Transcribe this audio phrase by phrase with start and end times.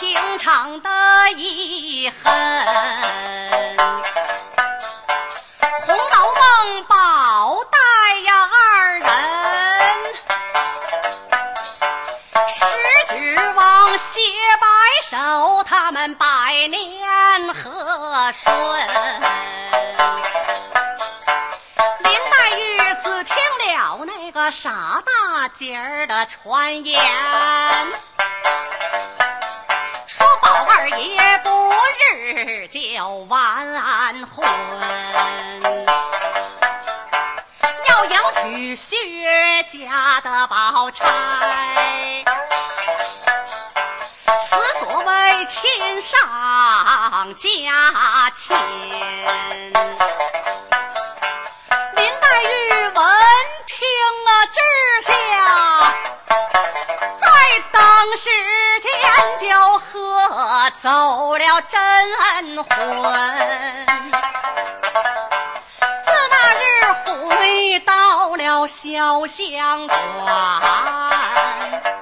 [0.00, 0.90] 情长的
[1.36, 2.32] 遗恨，
[5.84, 7.76] 《红楼梦》宝黛
[8.20, 9.06] 呀二人，
[12.48, 12.64] 十
[13.10, 14.20] 指往写
[14.58, 14.66] 白
[15.02, 16.26] 首，他们百
[16.68, 18.54] 年和顺。
[21.98, 26.98] 林黛玉只听了那个傻大姐儿的传言。
[30.20, 31.72] 说宝二爷不
[32.12, 32.78] 日就
[33.30, 33.66] 完
[34.26, 34.46] 婚，
[37.88, 38.98] 要迎娶薛
[39.62, 41.06] 家的宝钗，
[44.44, 46.20] 此所谓亲上
[47.34, 48.54] 加亲。
[51.96, 52.46] 林黛玉
[52.88, 52.94] 闻
[53.66, 53.78] 听
[54.26, 54.60] 啊，之
[55.02, 55.10] 下
[57.16, 57.24] 在
[57.72, 57.80] 当
[58.18, 58.28] 时
[58.82, 58.90] 间
[59.38, 59.79] 就
[60.82, 61.78] 走了真
[62.64, 62.66] 魂。
[66.02, 66.64] 自那日
[67.04, 69.98] 回到了潇湘馆，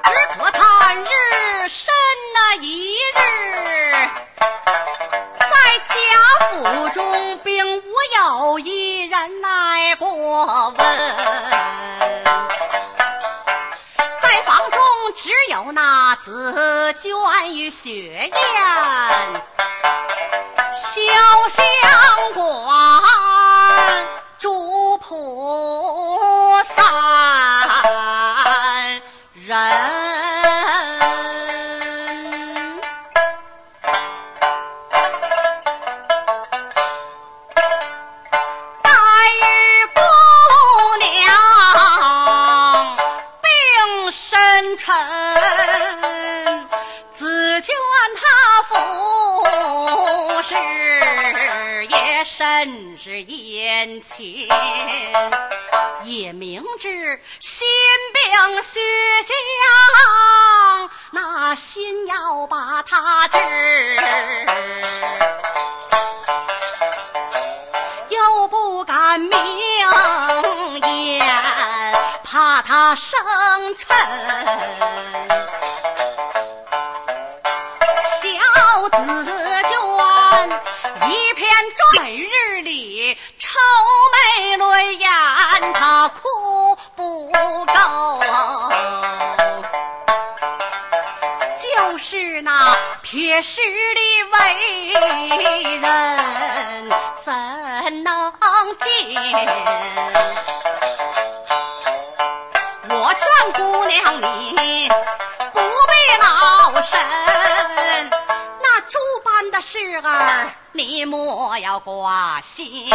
[0.04, 1.92] 只可叹日深
[2.34, 4.08] 那一日。
[5.40, 5.50] 在
[5.88, 5.94] 贾
[6.46, 7.82] 府中，并无
[8.16, 10.06] 有一人来过
[10.70, 10.86] 问，
[15.72, 18.32] 那紫鹃与雪雁，
[20.72, 21.62] 潇湘
[22.34, 22.97] 馆
[56.78, 57.66] 知心
[58.12, 58.78] 病须
[59.24, 63.38] 将，那心要把他治。
[68.08, 69.30] 又不敢明
[70.82, 71.20] 言，
[72.24, 73.18] 怕他生
[73.76, 73.86] 嗔。
[78.20, 78.26] 小
[78.90, 78.96] 紫
[79.68, 79.70] 鹃
[81.10, 81.48] 一片
[81.96, 82.28] 每日
[93.10, 94.00] 铁石的
[94.32, 94.36] 为
[95.78, 98.30] 人，怎能
[98.78, 98.86] 见？
[102.90, 103.24] 我劝
[103.54, 104.90] 姑娘你
[105.54, 107.00] 不必劳神，
[108.62, 112.90] 那诸般的事儿你莫要挂心。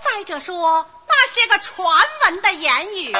[0.00, 0.84] 再者说。
[1.12, 1.86] 那些个传
[2.24, 3.14] 闻的言语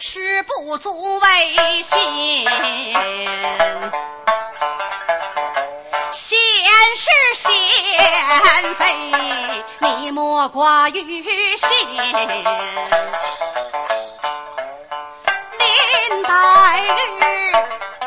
[0.00, 2.44] 是不足为信，
[7.34, 8.84] 是贤妃，
[9.80, 11.22] 你莫挂于
[11.56, 11.68] 心。
[15.58, 16.86] 林黛玉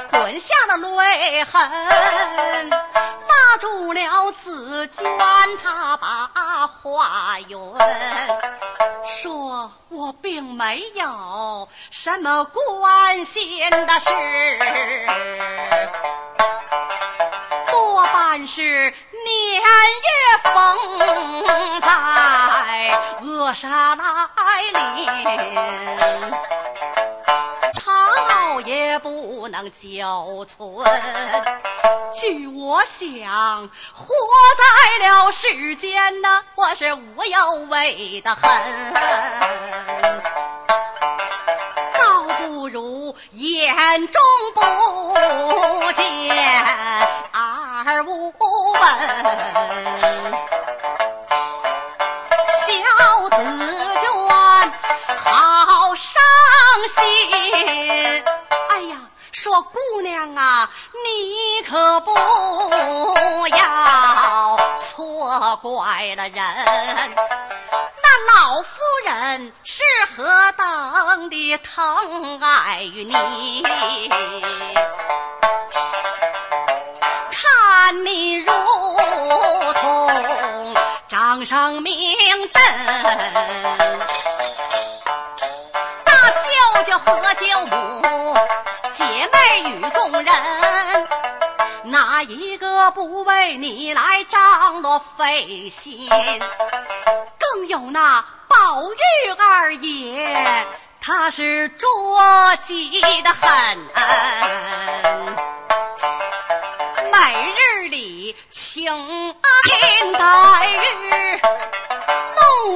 [0.10, 5.06] 滚下了泪痕，拉住了紫鹃，
[5.64, 7.58] 她把话云。
[9.06, 14.10] 说我并没有什么关心的事，
[18.48, 18.94] 是年
[19.62, 20.10] 月
[20.44, 20.52] 风
[21.82, 21.88] 灾
[23.22, 24.04] 扼杀来
[24.74, 25.06] 临，
[27.80, 30.60] 逃也不能久存。
[32.14, 34.08] 据我想，活
[34.58, 34.64] 在
[35.08, 38.52] 了世间呢，我是无有为的很，
[41.94, 44.22] 倒不如眼中
[44.54, 44.62] 不
[45.94, 46.61] 见，
[52.68, 53.36] 小紫
[54.02, 54.04] 鹃
[55.18, 56.22] 好伤
[56.96, 57.02] 心，
[58.70, 58.98] 哎呀！
[59.32, 60.70] 说姑娘啊，
[61.06, 62.12] 你可不
[63.50, 66.36] 要错怪了人。
[68.04, 68.06] 那
[68.36, 68.70] 老夫
[69.06, 69.84] 人是
[70.16, 73.64] 何等的疼爱于你？
[81.46, 82.62] 上明针，
[86.06, 88.38] 那舅舅和舅母
[88.92, 90.28] 姐妹与众人，
[91.86, 96.10] 哪一个不为你来张罗费心？
[97.40, 100.66] 更有那宝玉二爷，
[101.00, 101.88] 他是着
[102.62, 103.78] 急的很。
[107.12, 109.42] 每日里请安
[110.14, 110.91] 黛玉，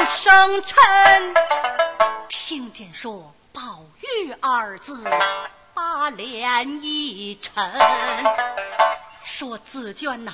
[0.06, 0.76] 声嗔。
[2.30, 3.62] 听见说宝
[4.02, 5.04] 玉二字，
[5.74, 7.64] 把脸一沉，
[9.24, 10.32] 说紫娟呐。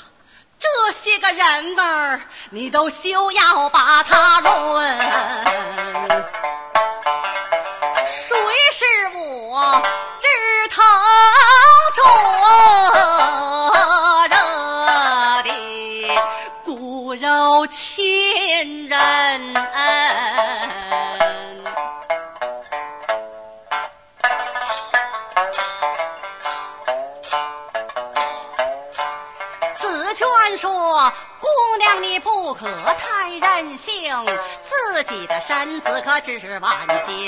[0.60, 2.22] 这些个人儿，
[2.52, 5.00] 你都休要把他论。
[8.06, 8.38] 谁
[8.74, 8.86] 是
[9.16, 9.82] 我
[10.20, 10.28] 枝
[34.64, 37.28] 自己的身子可值万金。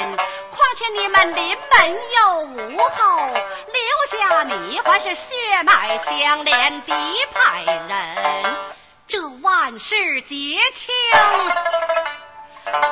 [0.51, 3.39] 况且你们临门又无后，留
[4.09, 6.93] 下你还是血脉相连的
[7.33, 8.55] 派人，
[9.07, 10.93] 这万事结清，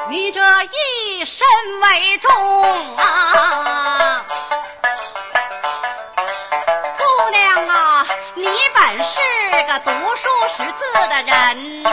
[0.09, 1.45] 你这一身
[1.81, 4.25] 为重啊！
[6.97, 9.19] 姑娘啊，你本是。
[9.67, 11.89] 个读书识字的人呐，：“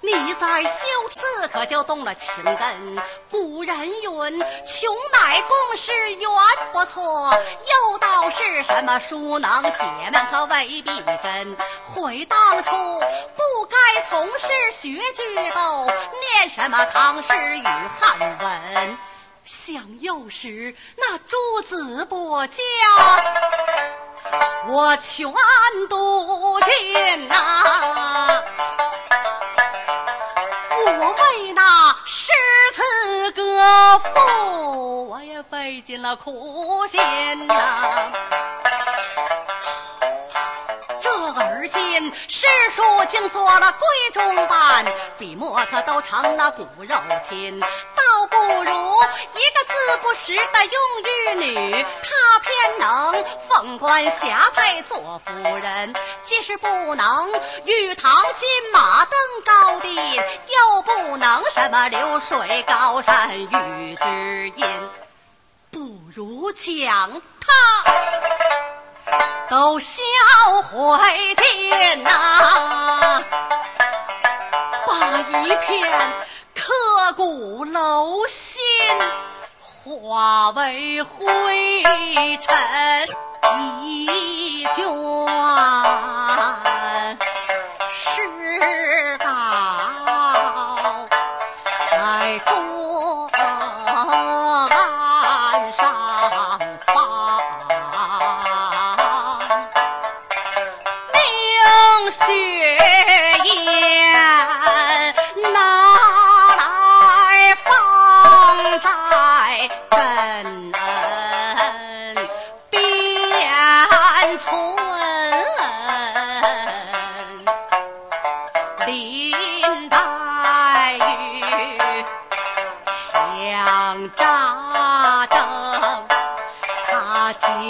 [0.00, 0.70] 你在修
[1.16, 3.02] 字，可就动了情根。
[3.30, 4.02] 古人云
[4.64, 6.30] ：‘穷乃公事缘
[6.72, 7.30] 不错。’
[7.90, 11.56] 又道是什么书能解闷，可未必真。
[11.82, 15.86] 悔当初不该从事学剧斗，
[16.32, 18.98] 念什么唐诗与汉文。”
[19.44, 22.62] 想幼时那诸子不教，
[24.66, 25.32] 我全
[25.88, 27.97] 读尽呐。
[33.28, 36.98] 词歌赋，我也费尽了苦心
[37.46, 38.10] 呐。
[41.58, 44.86] 而今诗书竟做了闺中伴，
[45.18, 50.70] 笔墨可都成了骨肉亲，倒不如一个字不识的庸
[51.04, 55.96] 玉女，她偏能凤冠霞帔做夫人。
[56.22, 57.28] 既是不能
[57.64, 64.64] 玉堂金马登高殿，又不能什么流水高山遇知音，
[65.72, 65.80] 不
[66.14, 67.92] 如将她。
[69.50, 70.02] 都销
[70.62, 70.98] 毁
[71.36, 73.22] 尽呐，
[74.86, 75.90] 把一片
[76.54, 78.60] 刻骨镂心
[79.58, 81.82] 化为灰
[82.38, 82.54] 尘
[83.86, 84.84] 一卷，
[87.88, 88.37] 是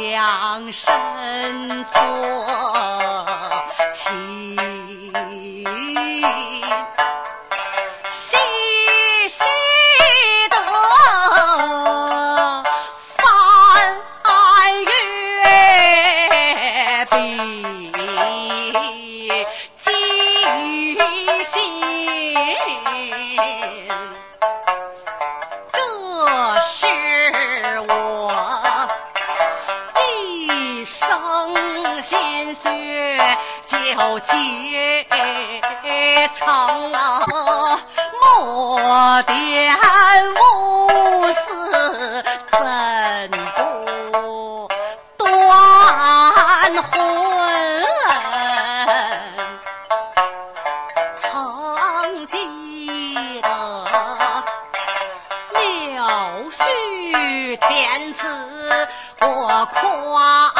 [0.01, 1.99] 两身作。
[3.93, 4.11] 细
[34.21, 35.07] 劫
[36.35, 37.23] 场啊
[38.23, 39.33] 我的
[39.69, 44.69] 爱无私怎不
[45.17, 46.91] 断魂
[51.15, 53.49] 曾记得
[55.53, 56.03] 柳
[56.51, 58.27] 絮天赐
[59.21, 60.58] 我夸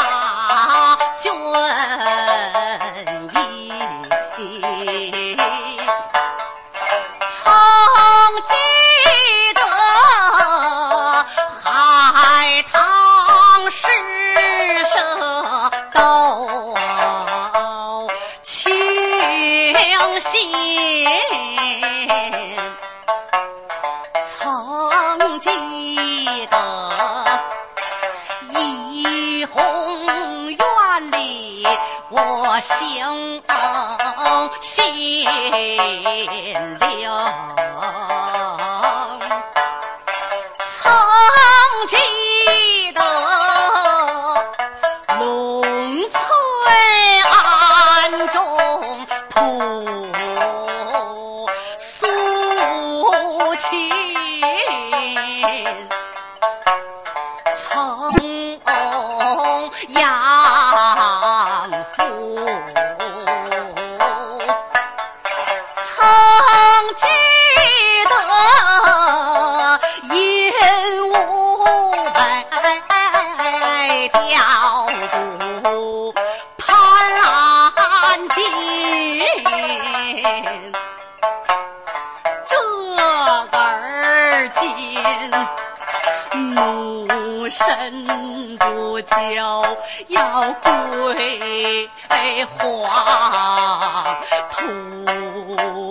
[32.61, 33.41] 乡
[34.61, 34.85] 心
[35.25, 36.81] 灵，
[40.61, 40.77] 曾
[41.87, 41.97] 记
[42.93, 43.01] 得
[45.19, 45.23] 农
[46.11, 46.21] 村
[47.31, 48.37] 暗中
[49.31, 49.37] 吐
[51.79, 52.07] 素
[53.57, 53.69] 琴，
[57.55, 57.63] 曾
[60.01, 60.28] 呀。
[89.03, 89.67] 就，
[90.09, 91.89] 要归
[92.47, 95.88] 黄土。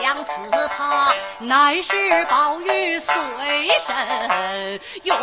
[0.00, 3.14] 相思怕乃是宝玉随
[3.78, 5.16] 身用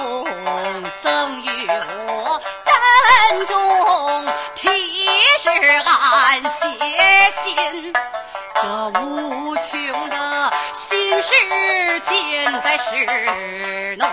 [1.04, 4.26] 赠与我，珍重
[4.56, 4.70] 提
[5.40, 6.70] 示俺写
[7.32, 7.94] 信。
[8.62, 11.34] 这无穷的心事
[12.02, 13.06] 尽在室
[13.98, 14.06] 内，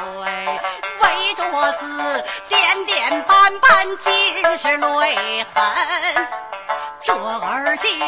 [1.03, 6.29] 围着字点点斑斑尽是泪痕。
[7.01, 7.99] 这而今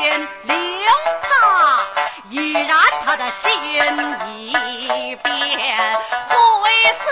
[2.31, 3.51] 灵他已然他的心
[4.27, 7.03] 已变，会似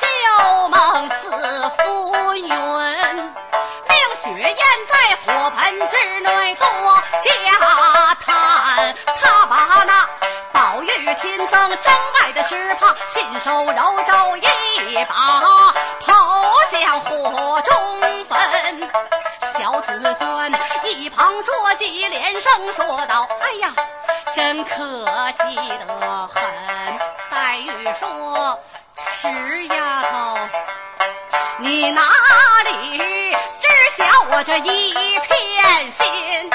[0.00, 1.14] 旧梦似
[1.78, 2.54] 浮云，令
[4.22, 4.56] 血焰
[4.88, 6.64] 在火盆之内多
[7.22, 7.30] 加。
[11.14, 15.14] 亲赠真爱的石帕，亲手揉皱一把，
[16.00, 18.90] 抛向火中焚。
[19.58, 20.52] 小紫娟
[20.84, 23.74] 一旁着急，连声说道：“哎呀，
[24.34, 26.42] 真可惜的很。”
[27.30, 28.58] 黛玉说
[28.96, 30.38] ：“迟丫头，
[31.58, 32.02] 你哪
[32.64, 36.50] 里知晓我这一片心？”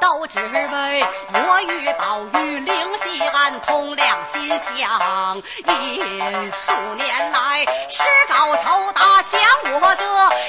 [0.00, 6.50] 都只为我与宝玉灵犀暗通，两心相印。
[6.50, 9.40] 数年来，诗稿酬答，将
[9.80, 10.04] 我这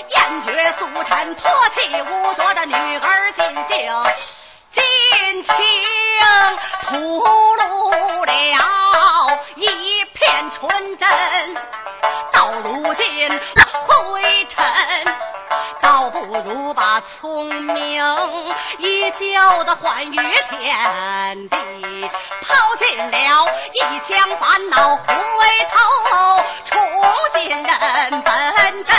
[0.10, 3.94] 厌绝俗尘、脱气污浊的女儿心性
[4.72, 5.54] 尽情
[6.84, 7.00] 吐
[7.56, 8.32] 露了
[9.56, 11.08] 一片纯真。
[12.32, 13.30] 到如今
[13.86, 14.64] 灰尘。
[15.82, 18.04] 倒不如把聪明
[18.80, 22.10] 依旧的还于天地，
[22.42, 25.06] 抛尽了一腔烦恼，回
[25.72, 26.82] 头重
[27.34, 28.96] 新认本真。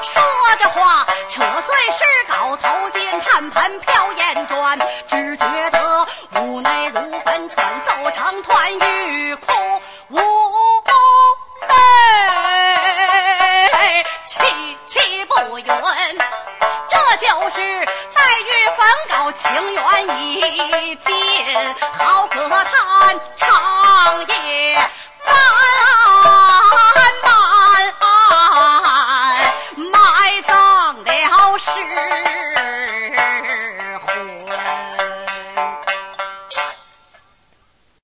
[0.00, 0.22] 说
[0.58, 6.06] 着话，扯碎石膏头巾，盘盘飘烟转，只觉得
[6.40, 9.36] 无奈如凡穿扫长团玉。